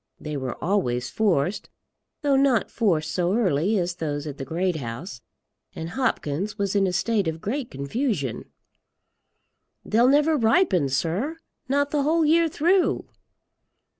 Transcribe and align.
They 0.19 0.35
were 0.35 0.57
always 0.63 1.11
forced, 1.11 1.69
though 2.23 2.35
not 2.35 2.71
forced 2.71 3.11
so 3.11 3.35
early 3.37 3.77
as 3.77 3.97
those 3.97 4.25
at 4.25 4.39
the 4.39 4.43
Great 4.45 4.77
House, 4.77 5.21
and 5.75 5.91
Hopkins 5.91 6.57
was 6.57 6.75
in 6.75 6.87
a 6.87 6.91
state 6.91 7.27
of 7.27 7.39
great 7.39 7.69
confusion. 7.69 8.45
"They'll 9.85 10.07
never 10.09 10.37
ripen, 10.37 10.89
sir; 10.89 11.37
not 11.69 11.91
the 11.91 12.01
whole 12.01 12.25
year 12.25 12.49
through." 12.49 13.05